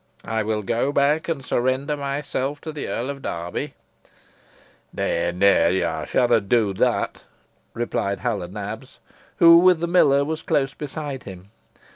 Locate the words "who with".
9.35-9.79